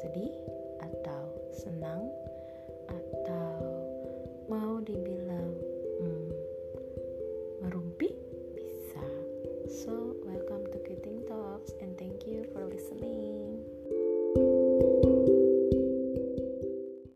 [0.00, 0.32] sedih
[0.80, 2.08] atau senang
[2.88, 3.60] atau
[4.48, 5.52] mau dibilang
[6.00, 6.28] hmm,
[7.60, 8.08] merumpi?
[8.56, 9.04] Bisa.
[9.68, 10.19] So